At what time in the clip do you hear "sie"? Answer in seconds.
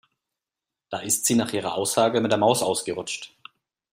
1.27-1.35